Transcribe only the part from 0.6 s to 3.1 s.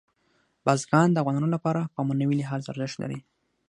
بزګان د افغانانو لپاره په معنوي لحاظ ارزښت